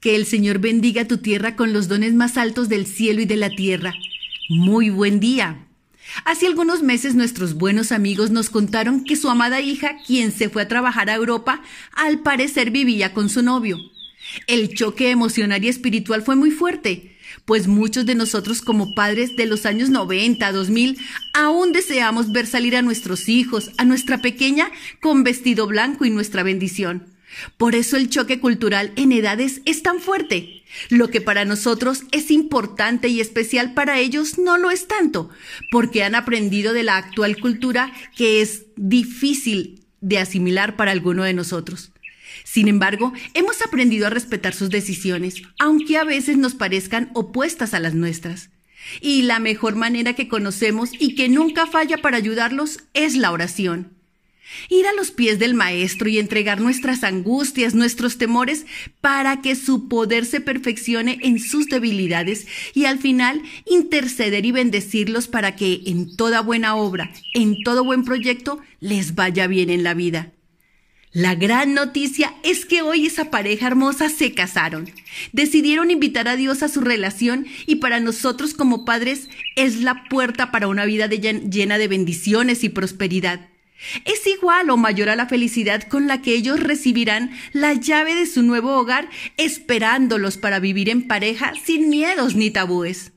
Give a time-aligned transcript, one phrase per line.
[0.00, 3.36] Que el Señor bendiga tu tierra con los dones más altos del cielo y de
[3.36, 3.92] la tierra.
[4.48, 5.66] Muy buen día.
[6.24, 10.62] Hace algunos meses nuestros buenos amigos nos contaron que su amada hija, quien se fue
[10.62, 13.76] a trabajar a Europa, al parecer vivía con su novio.
[14.46, 19.44] El choque emocional y espiritual fue muy fuerte, pues muchos de nosotros como padres de
[19.44, 20.98] los años 90, 2000,
[21.34, 24.70] aún deseamos ver salir a nuestros hijos, a nuestra pequeña,
[25.00, 27.19] con vestido blanco y nuestra bendición.
[27.56, 30.62] Por eso el choque cultural en edades es tan fuerte.
[30.88, 35.30] Lo que para nosotros es importante y especial para ellos no lo es tanto,
[35.70, 41.34] porque han aprendido de la actual cultura que es difícil de asimilar para alguno de
[41.34, 41.92] nosotros.
[42.44, 47.80] Sin embargo, hemos aprendido a respetar sus decisiones, aunque a veces nos parezcan opuestas a
[47.80, 48.50] las nuestras.
[49.00, 53.99] Y la mejor manera que conocemos y que nunca falla para ayudarlos es la oración.
[54.68, 58.66] Ir a los pies del Maestro y entregar nuestras angustias, nuestros temores,
[59.00, 65.28] para que su poder se perfeccione en sus debilidades y al final interceder y bendecirlos
[65.28, 69.94] para que en toda buena obra, en todo buen proyecto, les vaya bien en la
[69.94, 70.32] vida.
[71.12, 74.88] La gran noticia es que hoy esa pareja hermosa se casaron.
[75.32, 80.52] Decidieron invitar a Dios a su relación y para nosotros como padres es la puerta
[80.52, 83.49] para una vida llena de bendiciones y prosperidad.
[84.04, 88.26] Es igual o mayor a la felicidad con la que ellos recibirán la llave de
[88.26, 93.12] su nuevo hogar esperándolos para vivir en pareja sin miedos ni tabúes.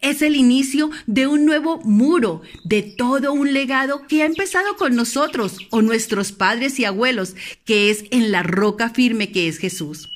[0.00, 4.94] Es el inicio de un nuevo muro, de todo un legado que ha empezado con
[4.94, 10.08] nosotros o nuestros padres y abuelos, que es en la roca firme que es Jesús.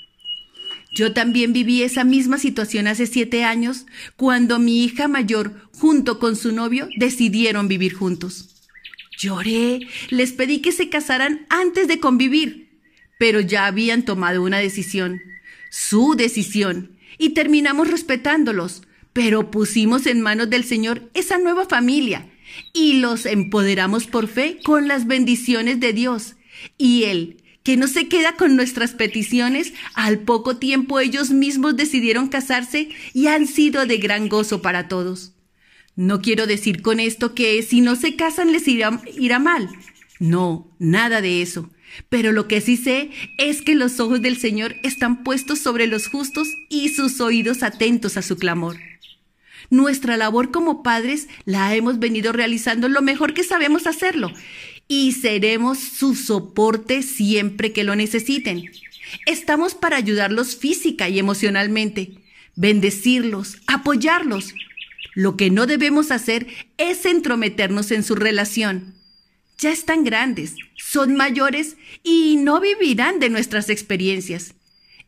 [0.94, 6.36] Yo también viví esa misma situación hace siete años, cuando mi hija mayor, junto con
[6.36, 8.57] su novio, decidieron vivir juntos.
[9.18, 9.80] Lloré,
[10.10, 12.70] les pedí que se casaran antes de convivir,
[13.18, 15.20] pero ya habían tomado una decisión,
[15.70, 22.30] su decisión, y terminamos respetándolos, pero pusimos en manos del Señor esa nueva familia
[22.72, 26.36] y los empoderamos por fe con las bendiciones de Dios.
[26.76, 32.28] Y Él, que no se queda con nuestras peticiones, al poco tiempo ellos mismos decidieron
[32.28, 35.32] casarse y han sido de gran gozo para todos.
[35.98, 38.92] No quiero decir con esto que si no se casan les irá,
[39.40, 39.68] mal.
[40.20, 41.70] No, nada de eso.
[42.08, 46.06] Pero lo que sí sé es que los ojos del Señor están puestos sobre los
[46.06, 48.76] justos y sus oídos atentos a su clamor.
[49.70, 54.30] Nuestra labor como padres la hemos venido realizando lo mejor que sabemos hacerlo
[54.86, 58.70] y seremos su soporte siempre que lo necesiten.
[59.26, 62.12] Estamos para ayudarlos física y emocionalmente,
[62.54, 64.54] bendecirlos, apoyarlos.
[65.14, 66.46] Lo que no debemos hacer
[66.76, 68.94] es entrometernos en su relación.
[69.58, 74.54] Ya están grandes, son mayores y no vivirán de nuestras experiencias.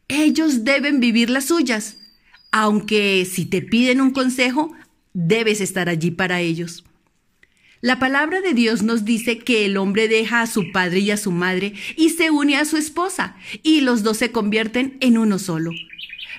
[0.08, 1.98] Ellos deben vivir las suyas
[2.52, 4.72] aunque si te piden un consejo,
[5.12, 6.84] debes estar allí para ellos.
[7.80, 11.16] La palabra de Dios nos dice que el hombre deja a su padre y a
[11.16, 15.38] su madre y se une a su esposa, y los dos se convierten en uno
[15.38, 15.70] solo.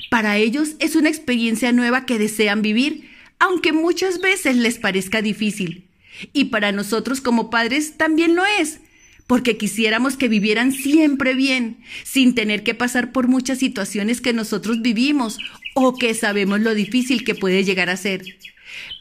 [0.09, 3.09] Para ellos es una experiencia nueva que desean vivir,
[3.41, 5.89] aunque muchas veces les parezca difícil.
[6.31, 8.79] Y para nosotros como padres también lo es,
[9.25, 14.83] porque quisiéramos que vivieran siempre bien, sin tener que pasar por muchas situaciones que nosotros
[14.83, 15.39] vivimos
[15.73, 18.21] o que sabemos lo difícil que puede llegar a ser.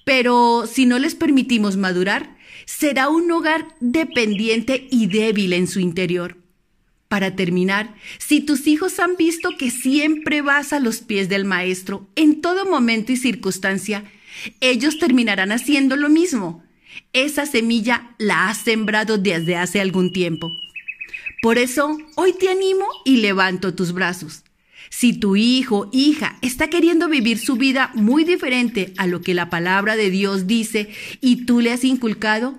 [0.07, 2.35] Pero si no les permitimos madurar,
[2.65, 6.39] será un hogar dependiente y débil en su interior.
[7.09, 12.09] Para terminar, si tus hijos han visto que siempre vas a los pies del maestro
[12.17, 14.05] en todo momento y circunstancia,
[14.61, 16.65] ellos terminarán haciendo lo mismo
[17.13, 20.57] esa semilla la has sembrado desde hace algún tiempo.
[21.43, 24.45] Por eso, hoy te animo y levanto tus brazos.
[24.91, 29.49] Si tu hijo, hija, está queriendo vivir su vida muy diferente a lo que la
[29.49, 30.89] palabra de Dios dice
[31.21, 32.59] y tú le has inculcado,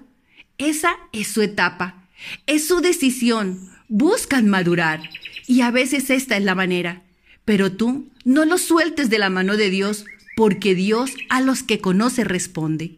[0.58, 2.08] esa es su etapa,
[2.48, 3.70] es su decisión.
[3.90, 5.09] Buscan madurar
[5.48, 7.02] y a veces esta es la manera.
[7.44, 10.06] Pero tú no lo sueltes de la mano de Dios
[10.41, 12.97] porque Dios a los que conoce responde.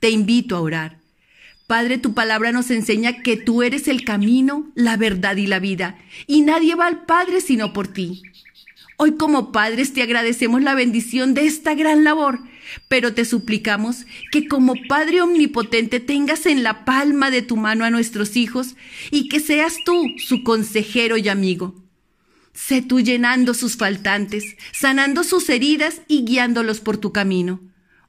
[0.00, 0.98] Te invito a orar.
[1.68, 6.00] Padre, tu palabra nos enseña que tú eres el camino, la verdad y la vida,
[6.26, 8.22] y nadie va al Padre sino por ti.
[8.96, 12.40] Hoy como padres te agradecemos la bendición de esta gran labor,
[12.88, 17.90] pero te suplicamos que como Padre Omnipotente tengas en la palma de tu mano a
[17.90, 18.74] nuestros hijos
[19.12, 21.72] y que seas tú su consejero y amigo.
[22.66, 27.60] Sé tú llenando sus faltantes, sanando sus heridas y guiándolos por tu camino.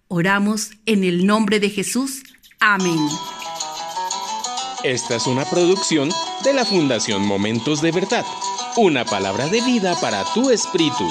[0.07, 2.23] Oramos en el nombre de Jesús.
[2.59, 2.99] Amén.
[4.83, 6.09] Esta es una producción
[6.43, 8.25] de la Fundación Momentos de Verdad
[8.75, 11.07] Una palabra de vida para tu espíritu.